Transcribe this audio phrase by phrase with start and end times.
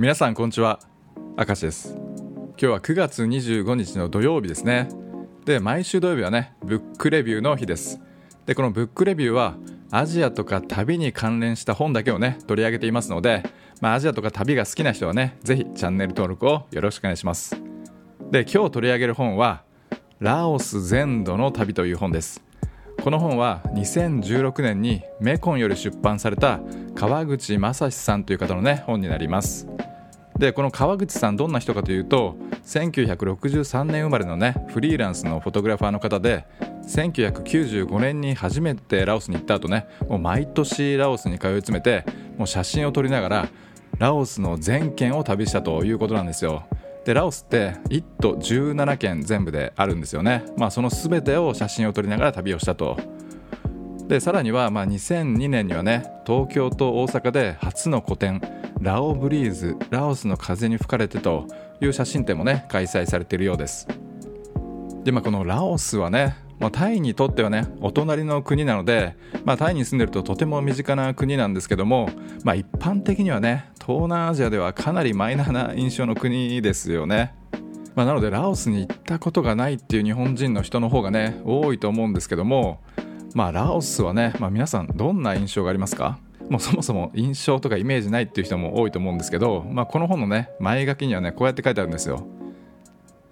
[0.00, 0.80] 皆さんこんにちは。
[1.36, 1.94] 明石です。
[1.94, 4.88] 今日は9月25日の土曜日ですね。
[5.44, 8.00] で毎週土曜日はねブックレビューの日です。
[8.46, 9.56] でこのブックレビューは
[9.90, 13.42] アジアとか旅に関連した本だけをね取り上げていますので、
[13.82, 17.60] まあ、アジアとか旅が好きな人はねぜひチャンネル登録をよろしくお願いします。
[18.30, 19.64] で今日取り上げる本は
[20.18, 22.42] ラオス全土の旅という本です。
[23.02, 26.60] この本は2016年にメコンより出版された
[26.94, 29.66] 川口正史さんという方のね本になります。
[30.40, 32.34] でこの川口さんどんな人かというと
[32.64, 36.46] 1963年生まれのねフリーランスのフォトグラファーの方で
[36.88, 42.06] 1995年に初めてラオスに行った後ねもう毎年ラオスに通い詰めて
[42.38, 43.48] もう写真を撮りながら
[43.98, 46.64] ラオスの全県を旅したということなんですよ。
[47.04, 50.46] でラオスって1都17県全部であるんですよね。
[50.56, 52.96] まあその全てを写真を撮りながら旅をしたと。
[54.08, 58.40] でさらにはまあ2002年にはね東京と大阪で初の個展
[58.80, 61.46] ラオブリーズラオスの風に吹かれてと
[61.80, 63.86] いう写真展もね開催されているようです。
[65.04, 72.10] でまあこのラオスはねまあ、タイにとってはねお隣の国なので、まあ、タイに住んでるととても身近な国なんですけども、
[72.44, 77.34] まあ、一般的にはね東南アジアではかなりマイナーな印象の国ですよね、
[77.94, 82.82] まあ、なのでラオスに行ったことがないっていう日本人の人の方がね多いと思うんですけども、
[83.32, 86.18] まあ、ラオスはね、まあ、皆さんどんな印象がありますか？
[86.50, 92.26] もうそもそも印象とかイメージないっていう人も多いと思うんですけど、まあ、この本のね前書きにはねこうやって書いてあるんですよ。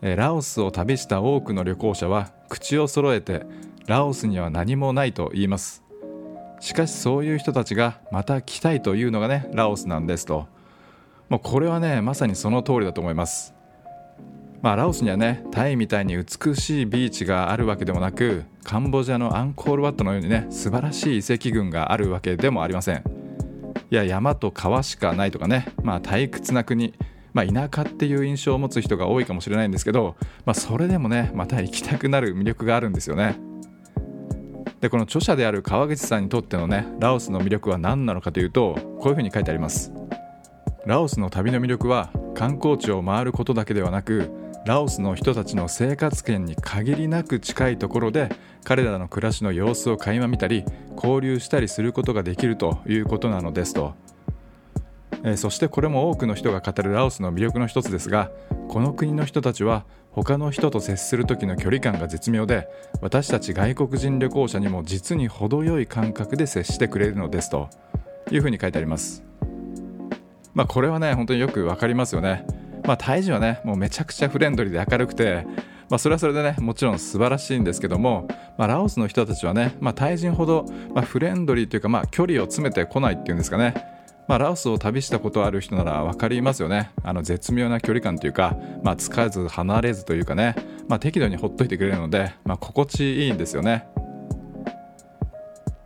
[0.00, 3.44] えラオスを旅した多くの旅行者は口を揃えて
[3.88, 5.83] ラオスには何もないと言います。
[6.60, 10.47] しかしそういう人たちがまた来たいというのがねラオスなんですと。
[11.28, 13.58] もうこれはねまさにその通りだと思います。
[14.61, 23.05] まあ、ラオスにはねタイみたいに美しいビーチがあるわけでもなくカンボジアのアンコールワットのようにね素晴らしい遺跡群があるわけでもありません。
[23.91, 26.95] いや山と川しかないとかねまあ退屈な国
[27.34, 33.38] まあ、田舎っていう印象を持つ人が多いかもしれないんですけど、まあ、それでもねまた行きたくなる魅力があるんですよね。
[34.81, 39.93] でこの著者である川口さんにとってのねラオスの魅力は何なのかというとこういうふうに書いてあります。
[40.87, 48.29] ラオスの旅の魅力は観光地を回ることだけではなくラオスの人たちの生活圏に限りなく近いところで
[48.65, 50.62] 彼らの暮らしの様子を垣間見たり
[50.95, 53.95] 交流したりすることができるということなのですと、
[55.25, 58.31] えー、そしてこれも多くの人が語るラオスの魅力の一つですが
[58.69, 62.69] この国の人たちは他の人と接する時の距離感が絶妙で
[63.00, 67.71] 私たち外国人旅行者にも実に程よい感覚で接してくれるのですと
[68.31, 69.25] いうふうに書いてあります。
[70.53, 72.45] まあこれはね本当によくわかりますよね。
[72.84, 75.47] まあ、タイ人はねもうめちゃくちゃフレンドリーで明るくて、
[75.89, 83.75] まあ、それはそれでねもちろん素晴らしいんですけども、まあ、ラオスの人たちはね、まあ、タイ人ほど、まあ、フレンドリーというか、まあ、距離を詰めてこないっていうんですかね。
[84.28, 86.91] まあ、ラオスを旅したことある人なら分かりますよね。
[87.03, 90.55] あの絶妙な距離感というか、まあ、つかず離れずというかね、
[90.87, 93.87] まあ、適度にほっといてくれるので、まあ、心地いいんですよね。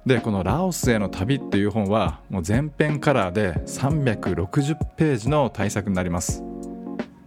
[0.04, 6.42] でこの「ラオスへの旅」っていう本はもう全編カラーで360ページの大作になります。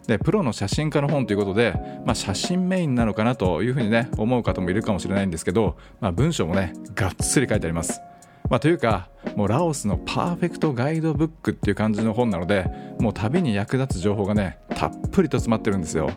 [0.08, 1.74] でプロの写真家の本ということで、
[2.06, 8.02] まあ、写真メインなのかなというふうにね思う方もいるかもしれないんですけど、まあ、文章もねがっつり書いてあります。
[8.50, 16.12] まあ、というかもうラオスのパーフェクトガイドブックっていう感じの本なのでもう旅に役立つ情報がねたっぷりと詰まってるんですよ。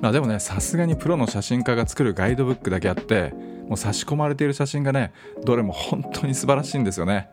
[0.00, 3.32] まあ、でもねさすがにプロの写真家が作るガイドブックだけあって
[3.68, 5.12] もう差し込まれている写真がね
[5.44, 7.28] どれも本当に素晴らしいんですよね。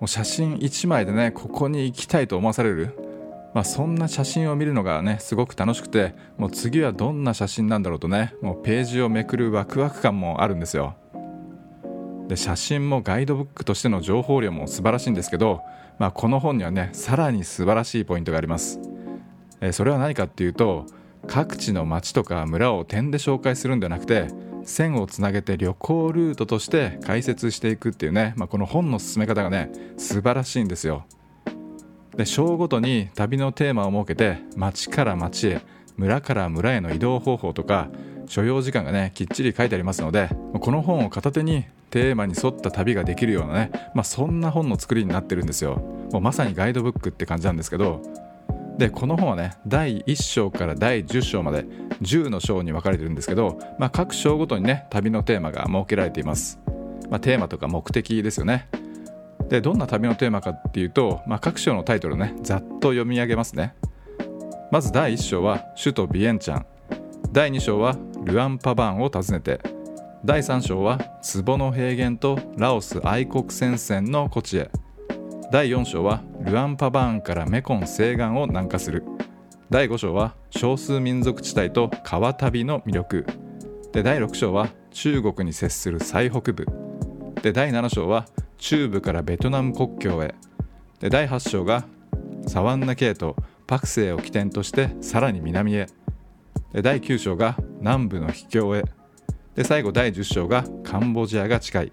[0.00, 3.07] もう写真1枚でねここに行きたいと思わされる
[3.58, 10.94] まあ、そんな写真を見るのがねすごく楽しくてもう次はどんな写真なんだろうとねもうページをめくるワクワク感もあるんですよ。
[12.28, 15.62] で写真もガイドブックとしての情報量も素晴らしいんですけど、
[15.98, 18.78] まあ、この本にはねさらに素晴らしいポイントがあります、
[19.60, 20.86] えそれは何かっていうと
[21.26, 24.28] 各地の町とか村を点で紹介するんじゃなくて
[24.62, 31.06] 線をつなげて旅行ルートとして解説していくっていうね、まあ、この本の進め方がね素晴らしいんですよ。
[32.18, 35.62] で章ごとに旅のテーマを設けて町から町へ
[35.96, 37.90] 村から村への移動方法とか
[38.26, 40.28] 所要時間がねきっちり書いてありますので
[40.60, 45.76] この本を片手にテーマに沿った旅ができるようなね、まあ、そんな本の作りになってるんですよ。
[46.12, 48.02] もうまさにガイドブックって感じなんですけど
[48.78, 51.66] でこの本はね第1章から第10章まで
[52.02, 56.58] 10の章に分かれてるんですけど、まあ、各章ごとにね旅のテーマが設けられています、
[57.10, 58.68] まあ、テーマとか目的ですよね。
[59.48, 63.74] でどんな旅のテーマかっていうと、まあ、各章のタイトルねざっと読み上げますね。
[64.70, 66.66] まず第1章は首都ビエンチャン。
[67.32, 69.60] 第2章はルアンパバーンを訪ねて。
[70.24, 70.98] 第3章は
[71.44, 74.70] 壺の平原とラオス愛国戦線の古地へ。
[75.50, 79.04] 第4章はルアンパバーンからメコン西岸を南下する。
[79.70, 83.26] 第5章は少数民族地帯と川旅の魅力。
[83.92, 86.66] で第6章は中国に接する最北部。
[87.42, 88.26] で第7章は
[88.58, 90.34] 中部からベトナム国境へ。
[91.00, 91.84] で第8章が
[92.46, 95.86] サワンナ系とパクセイを起点としてさらに南へ。
[96.72, 98.84] で第9章が南部の秘境へ。
[99.54, 101.92] で最後第10章がカンボジアが近い、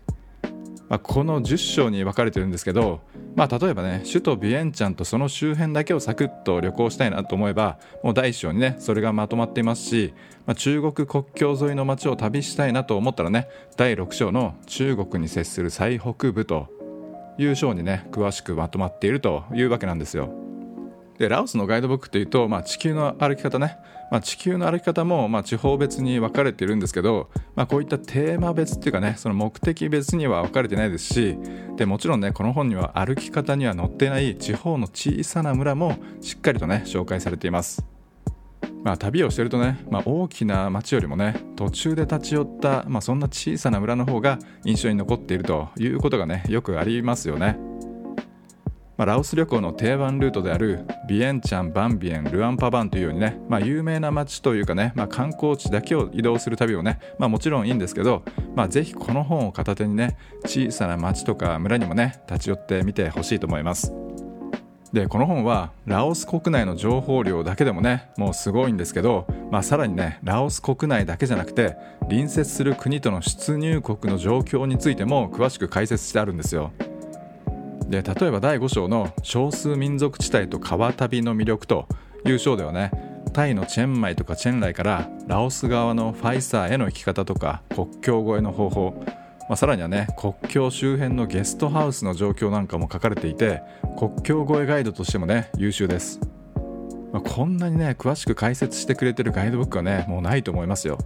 [0.88, 3.02] まあ、この10章に分かれてるんですけど、
[3.36, 10.14] まあ、例えばね首都ビエンチャンとその周辺だけをサクッと旅行したいなと思えばもう第1章にねそれがまとまっていますし、
[10.46, 13.48] まあ、中国国境沿いの街を旅したいなと思ったらね
[13.78, 16.68] 第6章の中国に接する最北部と
[17.38, 20.45] いう章にね詳しくまとまっているというわけなんですよ。
[21.18, 23.78] でラオスのガイドブックというと、まあ、地球の歩き方ね、
[24.12, 31.38] まあ、地球の歩き方も、まあ、地方別に分かれてるんですけど、まあ、こういったテーマ別っていうかねその目的別には分かれてないですし
[31.78, 37.86] でもちろんねこの本には歩き方には載ってない地方の小さな村もしっかりとね紹介されています。
[38.84, 47.58] まあ、旅をしてるとね、まあ、大きな町よりもね途中で立ち寄った、まあ、そんな小さな村の方が印象に残っているということがねよくありますよね。
[48.98, 58.24] まあ、ラオス旅行の定番ルートであるビエンチャン、バンビエン、ルアンパバンというようにね、まあ、有名な街というかね、まあ、観光地だけを移動する旅をね、まあ、もちろんいいんですけど、
[58.56, 63.94] まあ、ぜひこの本を片手にね小さな町とか村にもね立ち寄ってみてほしいと思います。
[64.94, 76.72] でこの本はラオス国内の情報量だけでもねもうすごいんですけど、まあ、さらにねラオス国内だけじゃなくて隣接する国との出入国の状況についても詳しく解説してあるんですよ。
[77.88, 81.88] で例えば第5章の少数民族地帯と川旅の魅力と
[82.26, 82.92] いう章ではね
[83.34, 89.04] タイのチェンマイとかチェンライからラオス側のファイサーへの行き方とか国境越えの方法、
[89.50, 93.62] まあ、さらにはね国境周辺のゲストハウスの状況なんかも書かれていて
[94.00, 96.20] 国境越えガイドとしてもね優秀です、
[97.12, 100.98] まあ、こんなにね詳しく解説してくれてるガイドブックはねもうないと思いますよ。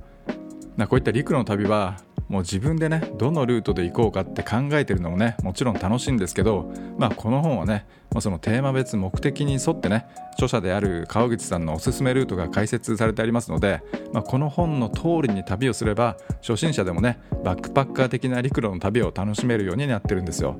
[0.87, 1.97] こういった陸路の旅は
[2.29, 7.85] もう自分でねどのルートで行こうかって考えてるのもねもちろん楽しいんですけど、まあ、この本はね
[8.19, 13.81] そのテーマ別目的に沿ってね著者である川口さんのおすすめルートが解説されてありますので、
[14.13, 20.57] まあ、この本の通りに旅をすれば初心者でもねバックパッカー的な陸路の旅を楽しめるようになってるんですよ。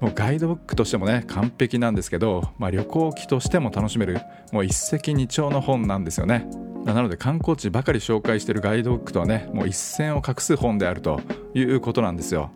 [0.00, 4.20] もうガイドブックとしてもね完璧なんですけど、まあ、旅行記としても楽しめる
[4.52, 6.46] もう一石二鳥の本なんですよね。
[6.84, 11.20] なので観光地ばかり紹介しているガイドブックとはねもう一線を画す本であると
[11.54, 12.50] いうことなんですよ。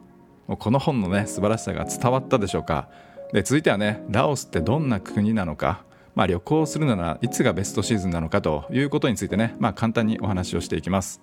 [0.46, 2.88] もうこの本のね素晴らしさが伝わったでしょうか。
[3.32, 5.84] で続いてはねラオスってどんな国なのか。
[6.14, 11.20] まあ、旅行するならいつがベストシーズンなのかということについてね、まあ、簡単にお話をしていきます、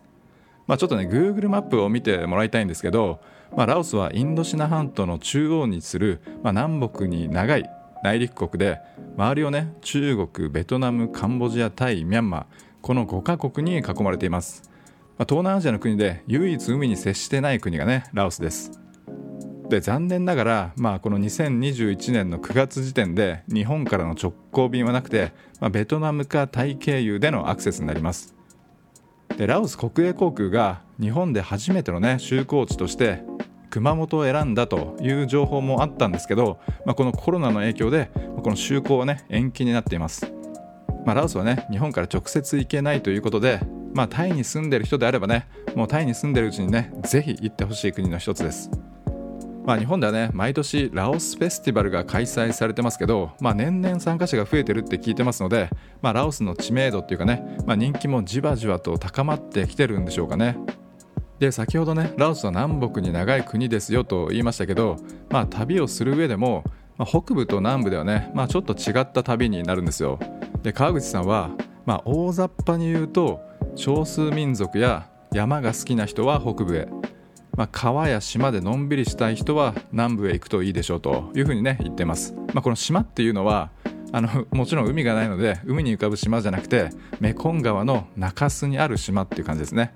[0.68, 3.20] まあ、ちょっとね Google マップを見てもらいたいんですけど、
[3.58, 7.70] まあ、ラオスはインドシナ半島の中央にする、まあ、南北に長い
[8.06, 8.80] 内陸国で
[9.18, 12.46] 周りをね中国ベトナムカンボジアタイミャンマー
[12.86, 14.70] この5カ国に囲まれています、
[15.18, 18.80] まあ、東南アジアの国で唯一海に接してない国がねラオスです。
[19.70, 28.36] で残念ながら、まあ、この2021年の9月時点で日本からの直行便はなくて、まあ、ベトナムかタイ経由でのアクセスになります。
[29.36, 33.24] でラオス国営航空が日本で初めてのね就航地として
[33.72, 38.12] 熊本を選んだという情報もあったんですけど、まあ、このコロナの影響で
[38.44, 40.32] この就航はね延期になっています。
[41.06, 43.60] まあ、ラオスはね日本から直接行けないということで、
[43.94, 48.70] まあ、タイに住んでる人であればねもうタイに住んでるうちにねぜひ行ってほしい国の一つです。
[49.66, 55.72] まあ、日本ではね毎年ラオスフェスティバルが開催されてますけど、まあ、年々参加者が増えてるって聞いてますので、
[56.04, 60.56] まあ、ラオスの知名度っていうかね、まあ、人気もじわじわと高まってきてるんでしょうかね。
[61.40, 64.98] で先ほどねラオスは南北に長い国ですよと言いましたけど、
[65.30, 66.64] まあ、旅をする上でも、
[66.98, 70.20] まあ、北部と南部ではね、まあ、ちょっと違った旅になるんですよ。
[70.66, 71.52] で川口さんは、
[71.86, 73.40] まあ、大雑把に言うと
[73.76, 76.88] 少数民族や山が好きな人は北部へ、
[77.56, 83.70] まあ、川や島でのんびりしたい人は南部へ行くといいでしょうというふうにね言ってます、まあ、この島っていうのは
[84.12, 89.94] あのもちろん海がないので海に浮かぶ島じゃなくてメコン川の中州にある島っていう感じですね。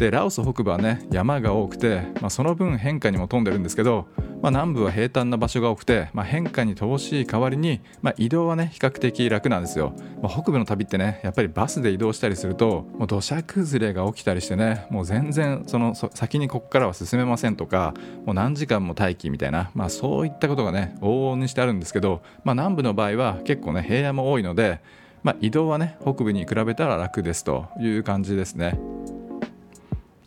[0.00, 4.08] でラオス北部はね山が多くて、まあ、その分変化にも富んでるんですけど、
[4.40, 9.92] まあ、南部は平坦な場所が多くて、まあ、変化に乏しい代わりに、まあ、移動はね比較的楽なんですよ、
[10.22, 17.92] まあ、北部の旅ってねやっぱりバスで移動したりするともう土砂崩れが起きたりしてねもう全然その先にここからは進めませんとか
[18.24, 24.80] もう何時間も待機みたいな、まあ、そういったことがね往々にしてあるんですけど、まあ、南部の場合は結構ね平野も多いので、
[25.22, 28.80] まあ、移動はね北部に比べたら楽ですという感じですね。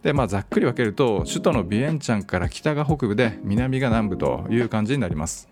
[0.04, 5.50] でまあざっくり分けると首都のビエンチャンから北が北部で南が南部という感じになります。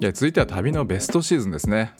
[0.00, 1.92] いや続いては旅のベストシーズンですね。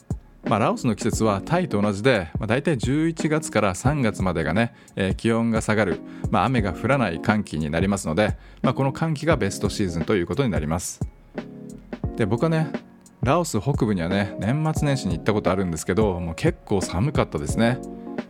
[0.45, 5.99] まあ、ラオスの季節はタイと同じで、まあ、大体11月から3月までがね、えー、気温が下がる、
[6.31, 11.01] まあ、雨が降らない寒気になりますので、まあ、この寒気がベストシーズンということになります。
[12.15, 12.71] で僕はね
[13.21, 17.79] ラオス北部にはね年末年始に行ったことあるんですけどもう結構寒かったですね。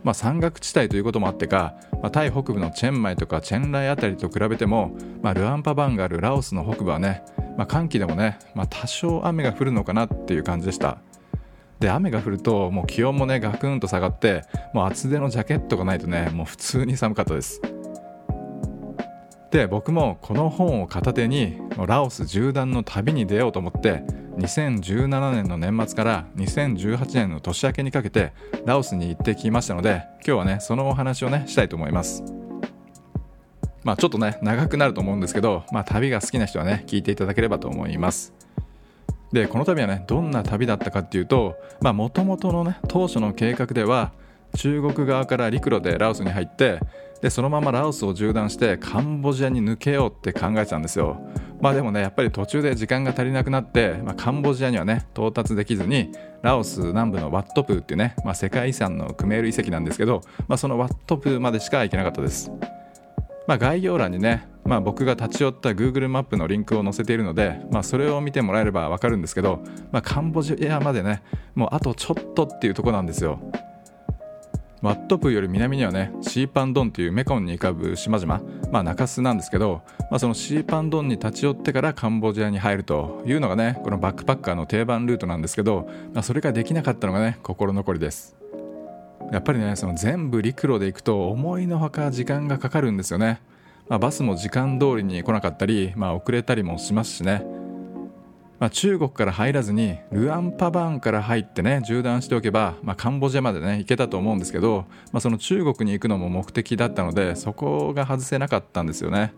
[0.02, 7.22] まあ、山岳地帯ということもあってか、まあ、タイ北部のチェンマイとかチェンライあたりと比べても、まあ、ルアンパバンがあるラオスの北部はね、
[7.56, 10.98] まあ、寒気でもね、まあ、多少雨が降るのかなっていう感じでした。
[11.80, 17.60] で雨が降るともう気温もねガクンと下がってもう厚手のジャケットがないとねもう普通に寒かったです。
[19.50, 24.04] で僕もこの本を片手にラオス縦断の旅に出ようと思って
[24.40, 28.32] 2017年の年末から2018年の年明けにかけて
[28.64, 32.22] ラオスに行ってきましたので今日はねそのお話をねしたいと思います。
[33.84, 38.32] まあちょっとね長くなると思うんですけど、まあ、旅が好きな人はね聞いていただければと思います。
[39.32, 44.12] でこの旅はねどんな旅だったかっていうともともとのね当初の計画では
[44.56, 46.80] 中国側から陸路でラオスに入って
[47.22, 51.20] でそのままラオスを縦断してカンボジアに抜けようって考えてたんですよ。
[51.60, 56.10] まあでもねやっぱり途中で時間が足りなくなって、まあ、カンボジアにはね到達できずに
[56.42, 62.50] ラオス南部のワットプーっていうね、まあ、世界遺産のクメール遺跡なんですけど、まあ、そのワットプーまでしか行けなかったです。
[63.46, 71.22] まあ、概要欄にね、まあ、僕が立ち寄った Google マップのリンクを載せているので、まあ、それを見てもらえれば分かるんですけど、まあ、カンボジアまでね
[71.54, 73.40] もうあとちょっとっていうとこなんですよ。
[74.82, 78.40] ワットプーより南にはねシーパンドンというメコンに浮かぶ島々、
[78.72, 88.36] まあ、中洲なんですけど、まあ、そのシーパンドンに立ち寄ってからカンボジアに入るというのがねこのバックパッカーの定番ルートなんですけど、まあ、それができなかったのがね心残りです。
[89.32, 93.40] やっぱりねその全部陸路で行くと思いのほか時間がかかるんですよね、
[93.88, 97.59] まあ、バスも時間通りに来なかったり、まあ、遅れたりもしますしね。
[98.60, 109.32] まあ、中国から入らずにルアンパバーンから入ってね縦断しておけば、まあ、カンボジアまでね行けたと思うんですけど、まあ、その中国に行くのも目的だったのでそこが外せなかったんですよね。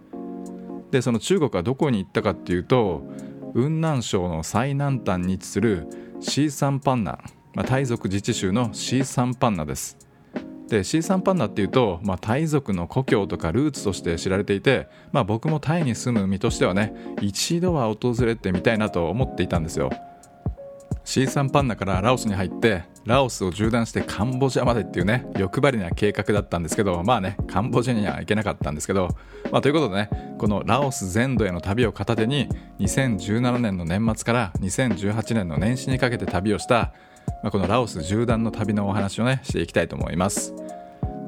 [0.91, 3.03] でその中国はどこに行ったかっていうと
[3.55, 5.87] 雲南省の最南端に位置する
[6.21, 7.21] シーサンパンナ、
[7.55, 9.97] まあ、タイ族自治州のシーサンパンナです。
[10.73, 19.91] でシーサンパンナっていうと、まあ、タイ族の故郷とかルーツとして知られていて、まあ、僕もタイに住む身としてはね一度は訪れてみたいなと思っていたんですよ。
[21.05, 29.09] シーサンパンナからラオスに入ってラオスを縦断してカンボジアまでっていうね欲張りな計画だったんですけどまあねカンボジアには行けなかったんですけど、
[29.51, 32.49] まあ、ということでねこのラオス全土への旅を片手に
[32.79, 36.93] 2017年の年末から2018年の年始にかけて旅をした
[37.43, 40.55] まあ、このラオス縦断の旅のお話をねしていきたいと思います。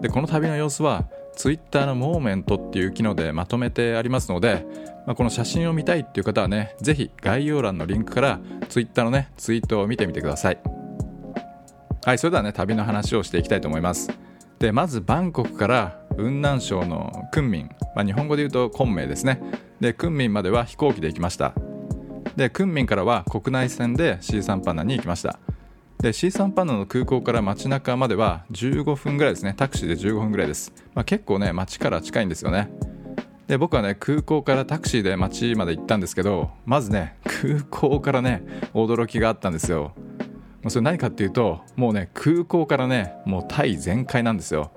[0.00, 1.04] でこの旅の様子は
[1.36, 4.66] Twitter のモーメントっていう機能でまとめてありますので、
[5.06, 10.58] まあ、この写真を見たいっていう方はねぜひ概要欄のリンクから Twitter のねツイートを見てみてください。
[12.04, 14.10] はいそれではね旅の話をしていきたいと思います。
[14.58, 19.40] でまずバンコクから雲南省のクンミン、まあ、日本語で言うと昆明ですね。
[19.80, 21.54] でクンミンまでは飛行機で行きました。
[22.36, 25.38] でクンミンからは国内線でシーサンパンナに行きました。
[26.00, 29.54] で C サンパンナの空港から街中までは15分ぐらいですね。
[29.56, 32.70] タクシーで15分ぐらいです、まあ、結構ね街から近いんですよね。
[33.46, 38.42] で僕はね空港からタクシーで街まで行ったんですけどまずね空港からね
[38.74, 39.92] 驚きがあったんですよ。
[40.68, 44.72] それ何かっていうともうね空港からねもうタイ全開なんですよ。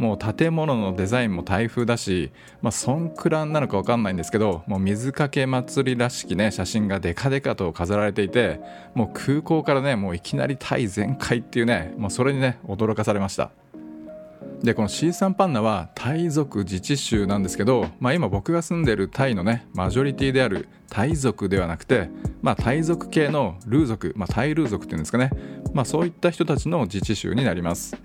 [0.00, 8.60] もう建物のデザインも台風だし、まあ、そんくらんなのか分かんないんですけどもう水かけ祭りらしきね写真がデカデカと飾られていて
[8.94, 13.50] もう空港からねもういきなりタイ全開っていうねもうそれにね驚かされました。
[14.62, 22.08] でこのシーサンパンナはタイ族自治州なんですけど、まあ、今僕が住んでるタイのねマジョリティであるタイ族ではなくて、
[22.40, 25.30] まあ、タイ族系のルー族、まあ、タイルー族っていうんですかね、
[25.74, 27.96] まあ、そういった人たちの自治州になります。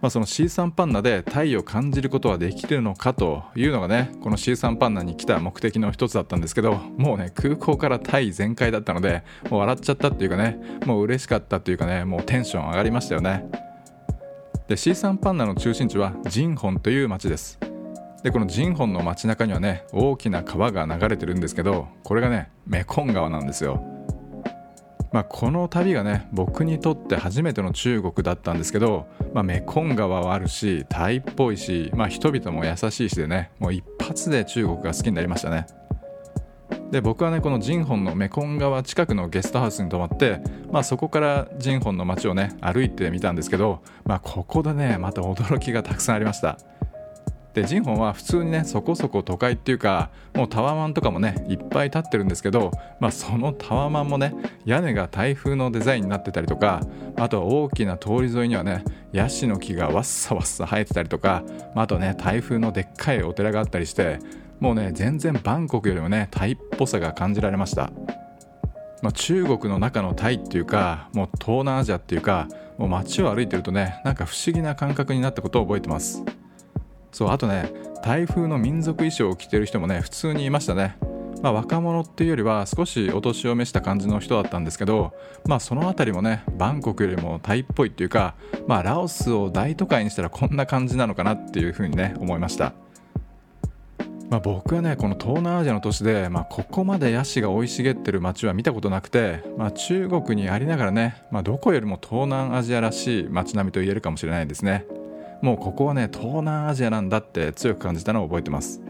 [0.00, 13.48] まあ、その C 3パンナでタイを感じることはできるのかというのがねこの C 3パンナに来た目的の一つだったんですけどもうね空港からタイ全開だったのでもう笑っちゃったっていうかねもう嬉しかったっていうかねもうテンション上がりましたよね。
[14.68, 17.58] で C 3パンナの中心地はジンホンという町です。
[18.22, 23.95] でこのジンホンの街中にはね大きな川が流れてるんですけどこれがねメコン川なんですよ。
[25.16, 35.68] まあ、この旅がね僕にとって初めての中国だったんですけど、まあ、メコン川はあるしタイっぽいし、まあ、人々も優しいしでねもう一発で中国が好きになりましたね。
[36.90, 46.58] で僕はねこのジンホンのメコン川近くのゲストハウスに泊まって、まあ、そこからジンホンの街をね歩いてみたんですけど、まあ、ここでねまた驚きがたくさんありました。
[47.56, 52.70] でジンホンは普通にねそこそこ都会っていうかもうタワマンとかもねいっぱい建ってるんですけど、
[53.00, 54.34] まあ、そのタワマンもね
[54.66, 56.82] 屋根が台風のデザインになってたりとか
[57.16, 61.44] あとは大きな通り沿いにはねヤシの木がわっさわっさ生えてたりとか、
[61.74, 64.18] まあ、あとね台風のでっかいお寺があったりして
[64.60, 67.90] もうね全然バンコクよりもねタイっぽさが感じられました。
[69.02, 76.22] まあ、中国の中のタイっていうかもう東南アジアっていうかもう街を歩いてるとねなんか不思議な感覚になったことを覚えてます
[77.16, 80.98] そうあとね台風の民族衣装を着てる人もね普通にいましたね。
[81.42, 85.14] まあ、若者っていうよりは少しお年を召した感じの人だったんですけど、
[85.46, 88.34] まあ、その辺りもねバンコクよりもタイっぽいっていうか、
[88.66, 92.74] まあ、ラオスを大都会にしたらこんな感じなのかなっていうふうにね思いました。
[94.28, 104.84] まあ、僕はねこの東南アジアの都市で、まあ、ここまでヤシが生い茂ってる街は見たことなくて、まあ、中国にありながらね、まあ、どこよりも東南アジアらしい街並みと言えるかもしれないですね。
[105.42, 108.82] もうここはね東南アジアなんだって強く感じたのを覚えてます。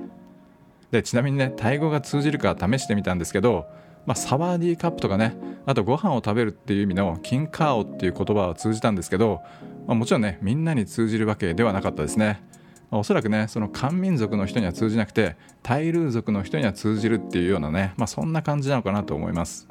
[0.91, 3.67] でちなみにねタイ語が通じるか試してみたんですけど、
[4.07, 5.37] まあ、サワーディーカップとかね
[5.67, 9.41] あとご飯を食べるっていう意味のキンカーオっていう言葉は通じたんですけど、
[9.87, 12.43] まあ、もちろんねみんなに通じるわけではなかったですね。
[12.93, 19.67] おそらくねその漢民族の人には通じなくてタイルー族の人には通じるっていうようなね、まあ、そんな感じなのかなと思います。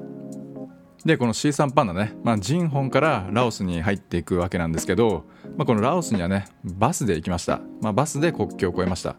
[1.05, 5.25] でこの C3 パンダね、まあ、ジンホンからラオスに入っていくわけなんですけど、
[5.57, 9.15] まあ、このラオスにはねバスで行きました、まあ、バスで国境を越えました。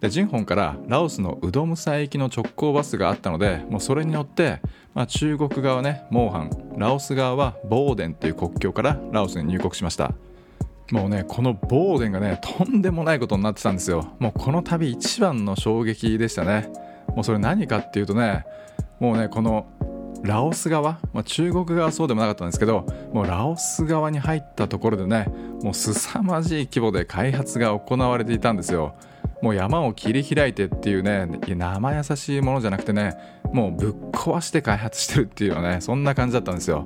[0.00, 4.60] でジンホンからラオスのウドムサ行きの直行バスがあったのでもうそれによって、
[4.94, 10.14] まあ、中国側ねモーハンラオス側はボーデンっていう国境からラオスに入国しました。
[10.90, 14.14] もうねこのボーデンがねとんでもないことになってたんですよ。
[14.20, 16.70] もうこの旅一番の衝撃でしたね。
[17.08, 18.44] もうそれ何かっていうとね
[19.00, 19.66] もうねこの
[20.22, 25.26] ラオス側、まあ、中国側はそうでもなかったんですけどもうラオス側に入ったところでね
[25.62, 28.94] もう凄まじい規模で開発が行われていたんですよ。
[29.40, 33.16] もう山を切り開いてっていうね生優しいものじゃなくてね
[33.52, 36.84] もうぶっ壊して開発してるっていうのはねそんな感じだったんですよ。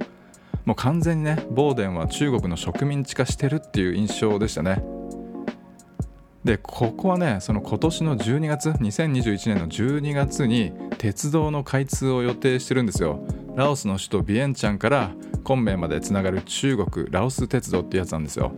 [0.65, 4.83] もう完全にねボーデンは中国の植民地化してるっていう印象でしたね。
[6.45, 13.25] でここはねその今年の12月2021年の12月に鉄道の開通を予定してるんですよ。
[13.55, 15.13] ラオスの首都ビエンチャンから
[15.45, 18.53] 昆明までつながる中国ラオス鉄道ってやつなんですよ。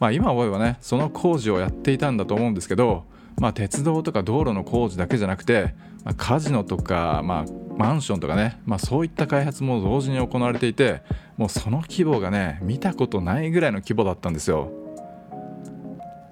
[0.00, 3.04] まあ今思えばねその工事をやっていたんだと思うんですけど
[3.38, 7.44] まあ鉄道とか道路の工事だけじゃなくて、まあ、カジノとか、まあ、
[7.76, 11.02] マンションとかね、まあ、そういった開発も同時に行われていて
[11.36, 14.85] もうその規模がね見たことないぐらいの規模だったんですよ。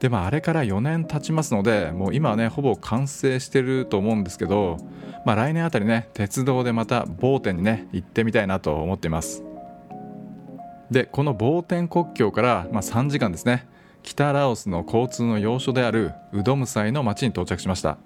[0.05, 4.77] でまああれから4年経ちますのでもう今はねほぼ完成してると思うんですけど、
[5.25, 9.43] まあ、来年あたりね鉄道でまたボーテンにね行ってみたいなと思っています。
[10.91, 13.67] でこのボーテン国境から、まあ、3時間ですね
[14.03, 17.97] 北ラオスの交通の要所であるウドムサイの町に到着しました。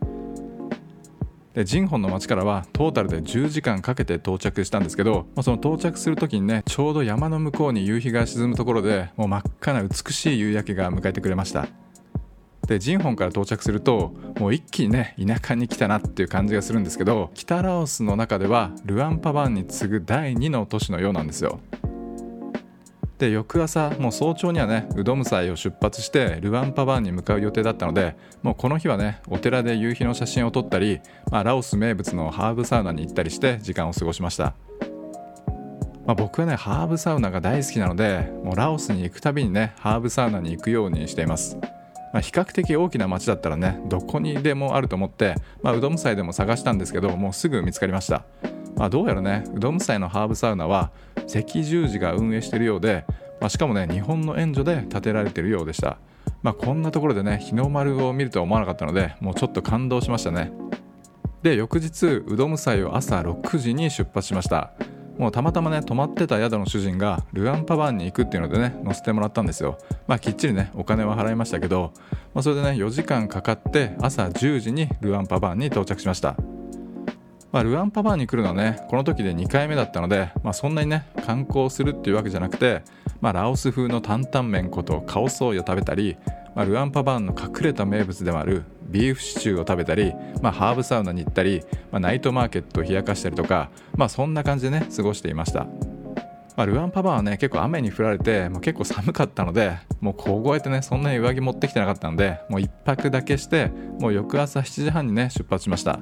[1.54, 11.66] でジンホンの町からはトータルで10時間かけて到着したんですけど、まあ、その到着する時にねちょうど山の向こうに夕日が沈むところでもう真っ赤な美しい夕焼けが迎えてくれました。
[12.68, 21.61] でジンホンから到着するともう一気にね田舎に来たなっていう感じがするんですけど北ラオスの中ではルアンパバンに次ぐ第2の都市のようなんですよ。
[23.16, 31.00] で翌朝もう早朝にはねウドムサイを出発してルアンパバンに向かう予定だったのでもうこの日はねお寺で夕日の写真を撮ったり、
[31.33, 34.54] まあ、ラオス名物のハーブサウナに行ったりして時間を過ごしました、
[36.07, 41.59] まあ、僕はねハーブサウナが大好きなのでもうラオスに行くたびにねハーブサウナに行くようにしています。
[42.18, 48.24] まあ、比較的大きな町だったらねどこにでもあると思って、まあ、ウドムサイでも探したんですけどもうすぐ見つかりました。
[48.74, 50.90] まあ、どうやらねうどん祭のハーブサウナは
[51.33, 53.04] 赤十字が運営しているようで、
[53.40, 55.98] まあ、しかもね日本の援助で建てられているようでした、
[56.42, 60.50] まあ、こんなところでね日の丸を見るとは思わなかったのでもうちょっと感動しましたね。
[61.42, 64.72] で翌日うどむ祭を朝6時に出発しました。
[65.18, 69.76] もうたまたまね泊まってた宿の主人がルアンパバンに行くっていうのでね乗せてもらったんですよ。
[70.07, 71.92] まあきっちりねお金は払いましたけど、
[72.35, 76.37] まあ、それでね4時間かかって朝10時にルアンパバンに到着しました。
[77.50, 82.83] まあ、ルアンパバーに来るのはねこの時で2回目だったので、まあ、そんなにね観光するっていうわけじゃなくて、
[83.20, 86.16] まあ、ラオス風の担々麺ことカオソーイを食べたり、
[86.59, 95.68] まあ、ルアンパバーンの隠れた名物でもあるビーフシチューを食べたり、まあ、ハーブサウナに行ったり、まあ、ナイトマーケットを冷やかしたりとか、まあ、そんな感じでね過ごしていました。
[96.57, 106.01] まあ、ルアンパバーはね結構雨に降られてもう結構寒かったのでもう凍えてねそんなに上着持ってきてなかったのでもう1泊だけしてもう翌朝7時半にね出発しました。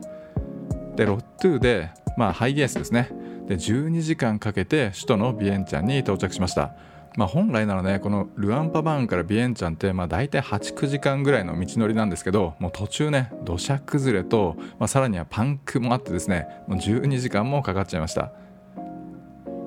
[0.96, 3.10] でロットゥーで、まあ、ハイエースですね。
[3.46, 6.74] で12時間かけて首都のビエンチャンに到着しました。
[7.16, 18.32] まあ、本来ならねこのルアンパバーンからビエンチャンってまあ大体89時間ぐらいの道のりなんですけどもう途中ね土砂崩れと、まあ、さらにはパンクもあってですねもう12時間もかかっちゃいました。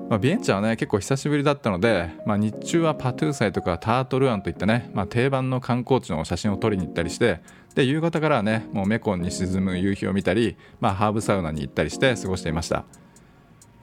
[0.08, 7.40] まあ、ビエンチャンはね結構久しぶりだったので、まあ、日中はパトゥーサイとかタートルアンといったね、まあ、定番の観光地の写真を撮りに行ったりして
[7.76, 12.84] で夕方からはねもうメコンに沈む夕日を見たり、まあ、ハーブサウナに行ったりして過ごしていました。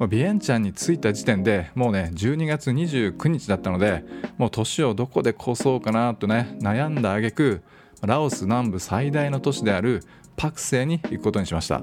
[0.06, 4.04] ビエンチャンに着いた時点でもうね12月29日だったので
[4.38, 7.64] もう年をどこで越そうかなとね悩んだ挙句
[8.04, 10.04] ラオス南部最大の都市である
[10.36, 11.82] パクセイに行くことにしました。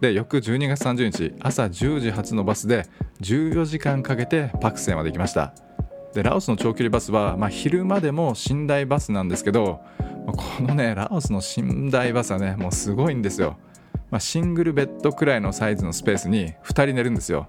[0.00, 2.86] で翌12月30日朝10時発のバスで
[3.20, 5.54] 14時間かけてパクセイまで行きました。
[6.14, 9.80] でラオスの長距離バスは、まあ、昼間でも寝台バスなんですけど
[10.26, 13.56] このねラオスの寝台バスはねもうすごいんですよ。
[14.10, 17.46] まあ、シングルベッドくらいのサイズのスペースに2人寝るんですよ。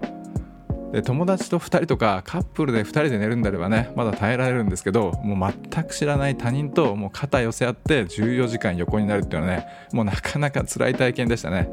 [0.92, 11.68] で友達と2人とかカップルで2人で寝るんであればねまだ耐えられるんですけどもう全く知らない他人ともう肩寄せ合って14時間横になるっていうのはねもうなかなか辛い体験でしたね。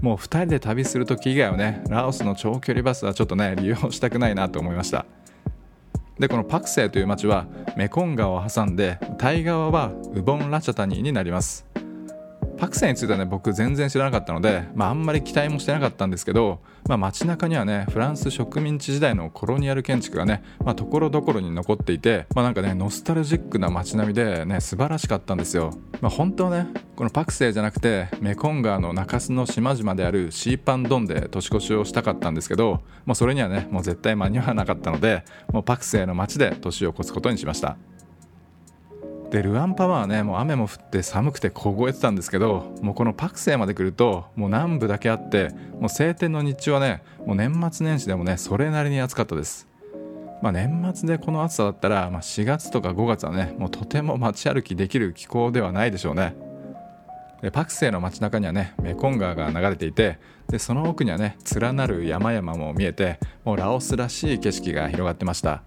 [0.00, 5.06] もう2人で旅する時以外はねラオスの長距離バスはちょっとね利用したくないなと思いました。
[6.18, 11.73] でこのパクセイという町はメコン川を挟んでタイ側はウボンラチャタニーになります。
[12.56, 20.42] パクセンについてはね僕全然知らなかったので、まあ、あんまり期待もしてなかったんですけど、まあ、街中にはねフランス植民地時代のコロニアル建築がね
[20.76, 37.76] ところどころに残っていて、まあ、なんかねノスタルジックな街並みでね素晴らしかったんですよ、まあ、本当はねこのパクセイじゃなくてメコン川の中州の島々であるシーパンドンで年越しをしたかったんですけど、まあ、それにはねもう絶対間に合わなかったのでもうパクセイの街で年を越すことにしました。
[39.34, 45.48] でルアンパワーはねもう雨も降って寒くて凍えてたんですけどもうこのパクセイまで来るともう南部だけあって
[45.80, 49.66] もう晴天の日中はねもう年末年始でもねそれなりに暑かったです。
[50.40, 56.36] まあ、年末でこの暑さだったら、まあ、4月とか5月はねもうとても街歩きできる気候ではないでしょうね。
[57.42, 65.64] でパクセイの街中にはねメコン川が流れていてでその奥にはね連なる山々も見えてもうラオスらしい景色が広がってました。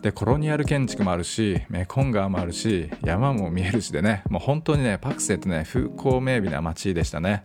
[0.00, 7.42] でコロニアル建築もあるしメコン川もあるし山も見えるしでねもう本当にねパクセってね風光明媚な街でしたね。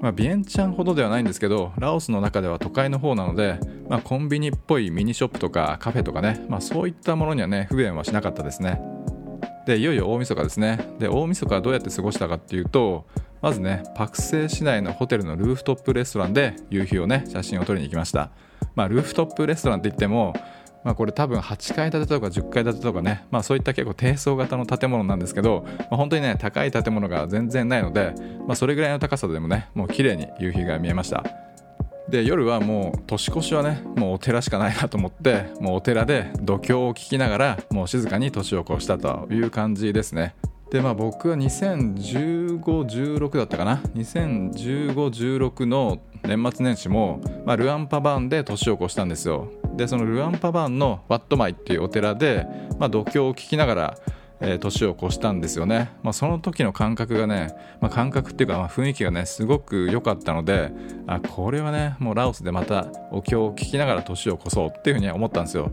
[0.00, 8.80] まあ、ビエンチャンほどではないんですけどラオスの中では都会の方なので、まあ、コンビニっぽいミニショップとかカフェとかね、まあ、そういったものにはね不便はしなかったですね。
[9.66, 10.78] でいよいよ大晦日ですね。
[10.98, 13.06] で大晦日はどうやって過ごしたかっていうと
[13.42, 18.30] まずねパクセイ市内のホテルのルーフトップレストランで夕日をね写真を撮りに行きました。
[18.74, 20.34] まあルーフトップレストランって言っても
[20.84, 28.14] まあ、これ多分8階建てとか10階建てとかね、まあ、そういった結構低層型の建物なんですけど、まあ、本当にね高い建物が全然ないので、
[28.46, 31.24] まあ、それぐらいの高さでもねもう綺麗に夕日が見えました。
[32.08, 40.34] で夜はもう年越しはねもうお寺しかないなと思ってもうお寺で度胸を聞きながらもう静かに年を越したという感じですね。
[40.74, 43.76] でまあ僕は201516だったかな。
[43.94, 49.52] 201516の年末年始も、まあ、ルアンパバーンで年を越したんですよ。
[49.76, 52.44] でそのルアンパバーンのワットマイっていうお寺で、
[52.80, 53.96] まあ、度胸を聞きながら
[54.40, 60.72] えー、年を越したんですよね、まあ、その時の感覚がね、まあ、感覚っていうか、まあ、雰囲気がねすごく良かったので
[61.06, 65.70] あこれはねもうラオスでまたお経を聞きながら年を越そうっていうふうに思ったんですよ、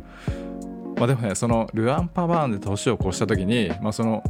[0.95, 4.23] まあ、でもねそのルアンパバーンで年を越した時に、まあ、その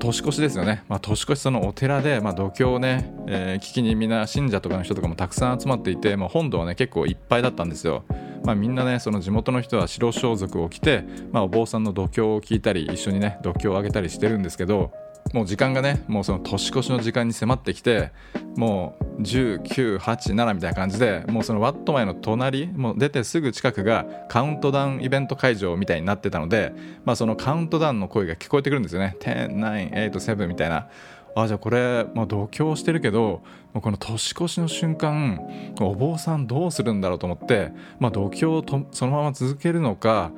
[0.00, 8.04] 年越しですよね、まあ、年越しそのお寺で、まあ、度胸をね、えー、聞きにみんな信者とかの人とかもたくさん集まっていて、まあ、本堂はね結構いっぱいだったんですよ、
[8.42, 14.92] まあ、みんなねその地元の人は白装束を着て、まあ、お坊さんの度胸を聞いたり一緒にね度胸を上げたりしてるんですけど
[15.32, 18.10] もう時間がねもうその年越しの時間に迫ってきて
[18.56, 26.72] もう1987みたいな感じでもうそのワット前の隣もう出てすぐ近くがカウントダウンイベント会場みたいになってたので、
[27.04, 29.16] まあ、そのカウントダウンの声が聞こえてくるんですよね。
[29.20, 30.88] 10、9、8、7みたいな。
[31.36, 35.40] あじゃあこれ、まあ、度胸してるけどこの年越しの瞬間
[35.80, 40.32] お坊さんどうするんだろうと思って、まあ、度胸とそのまま続けるのか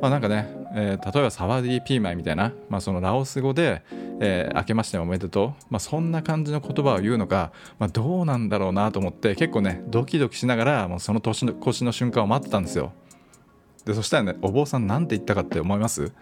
[0.00, 3.82] まあ、なんかね、えー、例えばサワディーピーマイみたいな、まあ、そのラオス語で、
[4.20, 12.92] えー、明けましておめでとう、まあ、そんな感じの言葉を言うのか、まあ、どうなんだろうなと思って結構ねドキドキしながらもうその年越しの瞬間を待ってたんですよ。
[13.84, 16.12] でそしたらねお坊さんなんて言ったかって思います？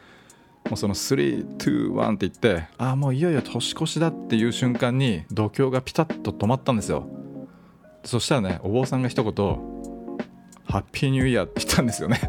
[0.68, 7.06] もうその321って言ってああもういよいよ年越しだっていう瞬間に度胸がピタッと止まったんですよ。
[8.04, 9.32] そしたらねお坊さんが一言
[10.64, 12.20] ハッピーニューイヤーって言ったんですよね。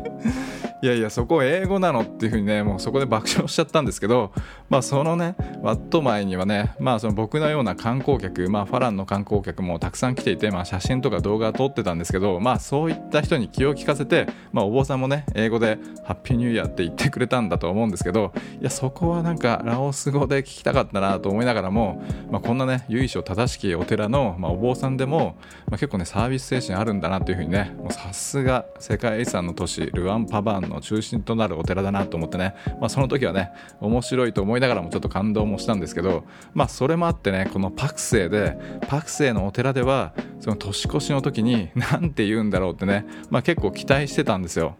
[0.83, 4.33] いやいやそこ英語なのっていうふうにねもうそこで爆笑しちゃったんですけど、
[4.67, 25.37] まあ、そのねワット前にはね、まあ、その僕のような観光客、まあ、ファランの観光客もたくさん来ていて、まあ、写真とか動画撮ってたんですけど、まあ、そういった人に気を利かせて、まあ、お坊さんもね英語で「ハッピーニューイヤー」って言ってくれたんだと思うんですけどいやそこはなんかラオス語で聞きたかったなと思いながらも、まあ、こんなね由緒正しきお寺の、まあ、お坊さんでも、
[25.69, 38.57] まあ、結構ねサービス精神あるんだなというふうにねさすが世界遺産の都市ルアンパバーンのの中心となるお寺だなと思ってね、まあ、その時はね面白いと思いながらもちょっと感動もしたんですけど、まあ、それもあってねこのパクセイで
[38.87, 44.75] パクセイのお寺ではその年越しの時に何て言うんだろうってね、まあ、結構期待してたんですよ。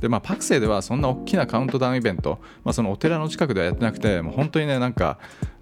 [0.00, 5.20] でまあ、パクセイではそんな大きなカウントダウンイベント、まあ、そのお寺の近くではやってなくてもう本当にねなんか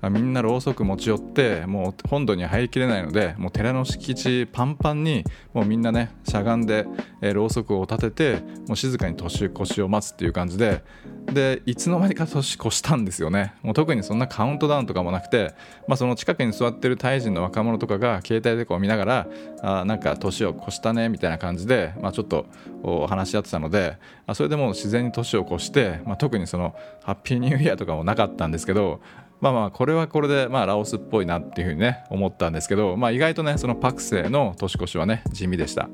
[0.08, 6.86] みんなろうそく持ち寄ってもう本土に入りきれないのでもう寺の敷地パンパンにもうみんなねしゃがんで、
[7.20, 10.82] えー、ろうそくを立ててもう静かに年越しを待つっていう感じで
[11.26, 13.54] でいつの間にか年越したんですよね。
[13.62, 15.54] もう特にそんなカウントダウンとかもなくて、
[15.86, 19.26] まあ、その近くに座ってるタイ人の若者とかが携帯でこう見ながら
[19.62, 22.46] あなんか年を越したねみたいな感じで、まあ、ちょっと
[23.08, 23.98] 話し合ってたので
[24.34, 29.00] それでもう自然に年を越して、まあ、特にそのハッピーニューイヤーとかもなかったんですけど
[29.40, 35.88] まあまあこれはこれでまあラオスっぽいなっていうふうにね思ったんですけど、まあ、意外とねそのパクセイの年越しはね地味でした。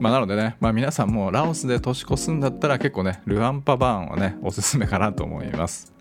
[0.00, 5.92] まあ、なのでね、まあ、皆さんもラオスで年越すんだったら結構ねルアンパバーンはねおすすめかなと思います。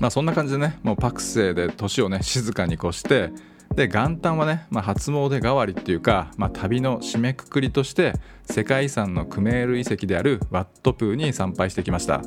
[0.00, 3.30] まあそんな感じでねもうパクセイで年をね静かに越して
[3.74, 8.12] で元旦はね、まあ、初詣代わりっていうか、まあ、旅の締めくくりとして
[8.44, 12.22] 世界遺産のクメール遺跡であるワットプーに参拝してきました。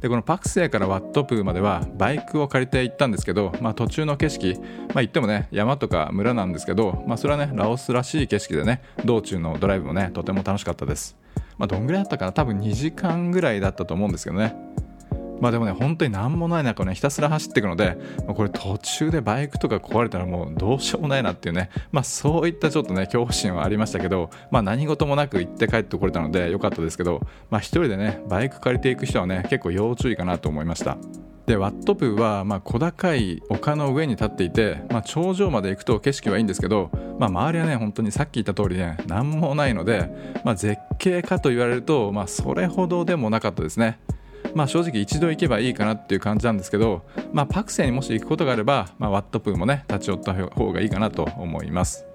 [0.00, 4.54] でこのパクセイからワットプーまではバイクを借りて行ったんですけど、まあ、途中の景色、
[4.94, 11.16] まあ、行ってもね山とか村なんですけど、まあ、それはねラオスらしい景色でね道中のドライブもねとても楽しかったです、
[11.56, 12.32] まあ、どんぐらいだったかな？
[12.32, 14.54] 多分2時間ぐらいだったと思うんですけどね。
[15.40, 17.96] まあでもね本当に何もない中ねひたすら走っていくので、
[18.34, 21.70] これ途中でバイクとか壊れたらもうどうしようもないなっていうね。
[21.92, 27.20] まあそういったちょっとね恐怖心はありましたけどまあ何事もなく行って帰ってこれたので良かったですけど
[27.50, 30.98] まあ一人でねバイク借りていく人はね結構要注意かなと思いました。
[31.46, 40.10] でワットプーはまあ小高い丘の上に立っていて、まあ、頂上まで行くと景色はいいんですけど、まあ、周りはね本当にさっき言った通りね何もないので、
[40.44, 43.98] まあ、絶景かと言われると、まあ、それほどでもなかったですね。
[44.54, 52.08] まあ、正直一度行けばいいかなっていう感じなんですけど、まあ、パクセイにもし行くことがあれば、まあ、ワットプーもね立ち寄った方がいいかなと思います。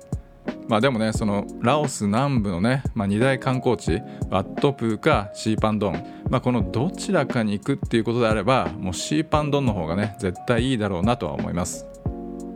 [0.68, 11.86] まあでもねそのラオス南部のね、まあ、2大観光地ワットプーかシーパンドン、まあ、このどちらかに行くっていうことであればもうシーパンドンの方がね絶対いいだろうなとは思います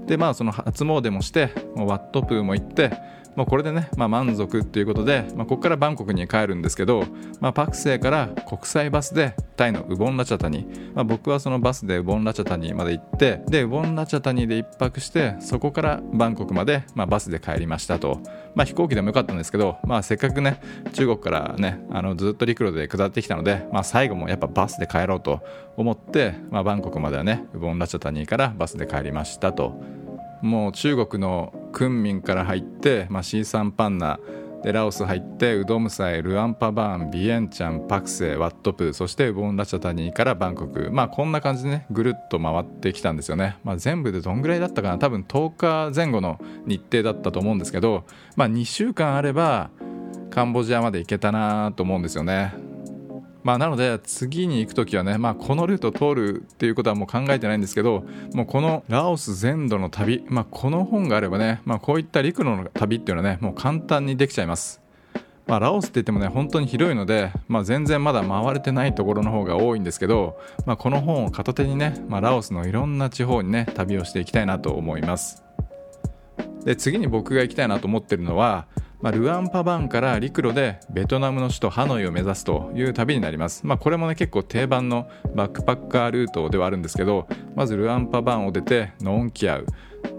[0.06, 2.92] でまあその初詣もしてもうワットプーも行って
[3.38, 7.04] まあ、これでね、まあ、満足っていうことで、まあ、ここからバンコクに帰るんですけど、
[7.40, 18.22] まあ、パクセイから国際バスでタイのウボンラチャタニ、まあ、僕はそのバスでウボンラチャタニまで行ってでウボンラチャタニで1泊してそこからバンコクまで、まあ、バスで帰りましたと、
[18.56, 20.60] まあ、飛行機でもよかったんですけど、まあ、せっかくね
[20.94, 25.42] 中国からねあのずっと陸路で下ってきたので、まあ、最後もやっぱバスで帰ろうと
[25.76, 29.80] 思って、まあ、バンコクまではねウボンラチャタニからバスで帰りましたと。
[30.42, 34.20] もう中国の昆明から入って、まあ、シーサンパンナ
[34.64, 40.90] でラオス入ってウドムサイルアンパバーンビエンチャンパクセワットプーそしてウボンラチャタニーからバンコク。
[40.92, 44.98] まあこんな感じでねぐるっと回ってきたんですよね、まあ、全部でどんぐらいだったかな。
[44.98, 49.70] 多分10日前後の日程だったと思うんですけどまあ2週間あれば
[50.32, 52.67] カンボジアまで行けたなと思うんですよね。
[53.48, 64.82] まあ、なので次に行く時はね、まあ、このルートを通るっていうことはもう考えてないんですけどもうこのラオス全土の旅、まあ、この本があればね、まあ、こういった陸路の旅っていうのはねもう簡単にできちゃいます。
[65.46, 75.42] まあ、ラオスって言ってもね本当に広いので、まあ、全然まだ回れてないところの方が多いんですけど、まあ、この本を片手にね、まあ、ラオスのいろんな地方にね旅をしていきたいなと思います
[76.66, 78.68] で次に僕が行きたいなと思ってるのは
[79.00, 89.66] まあ、ルアンパバンから陸路でベトナムの首都ハノイを目指すという旅になります、まあ、これもね結構定番のバックパッカールートではあるんですけどまずルアンパバンを出てノンキアウ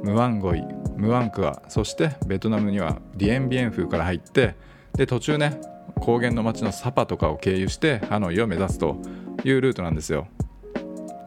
[0.04, 0.62] ムワンゴイ
[0.96, 4.54] ムワンクアそしてベトナムにはディエンビエンフーから入って
[4.94, 5.60] で途中ね
[6.00, 9.00] 高原の町のサパとかを経由してハノイを目指すと
[9.44, 10.28] いうルートなんですよ。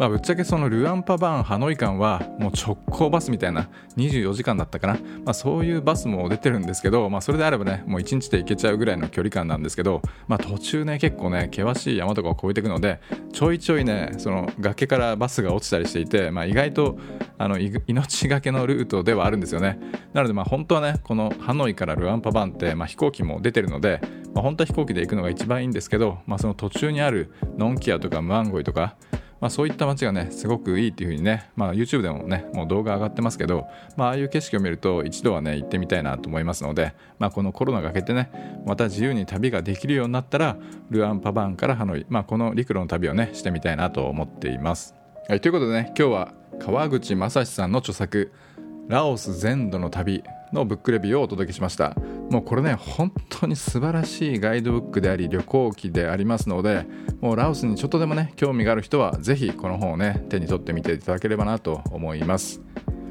[0.01, 12.99] まあ、ぶっちゃけそのルアンパバーンハノイ間はもう直行バスみたいな24時間だったかな、まあ、そういうバスも出てるんですけど、まあ、それであればねもう1日で行けちゃうぐらいの距離感なんですけど、まあ、途中ね結構ね険しい山とかを越えていくので
[13.31, 16.97] ちょいちょいねその崖からバスが落ちたりしていて、まあ、意外と
[17.37, 19.79] あの命がけのルートではあるんですよね。
[20.13, 24.01] なのでまあ本当はねこのハノイからルアンパバーンって、まあ、飛行機も出てるので、
[24.33, 28.95] まあ、本当は飛行機で行くのが一番いいんですけど、まあ、その途中にあるノンキアとかムアンゴイとか、
[29.41, 40.57] まあ、そういった街がねすごくいいっていう風にね、まあ、YouTube でもねもう動画上がってますけど、まあ、ああいう景色を見ると一度はね行ってみたいなと思いますので、まあ、このコロナが明けてねまた自由に旅ができるようになったら
[40.91, 44.95] ルアンパバンからハノイ、まあ、この陸路の旅をねしてみたいなと思っています。
[45.27, 48.31] はい、ということでね今日は川口正史さんの著作
[48.87, 51.95] 「ラオス全土の旅」のブックレビューをお届けしました。
[52.29, 56.85] もうこれね本当に素晴らしいガイドブックであり旅行記でありますので
[57.19, 62.61] もうラオスにちょっとでもね興味がある人は是非この本をね手に取ってみていただければなと思います。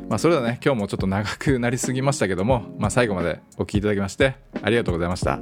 [0.08, 5.38] まあ、それではね今日もちょっと長くなりすぎましたけども、まあ、最後までお聴きいただきましてありがとうございました。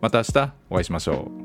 [0.00, 1.43] また明日お会いしましょう。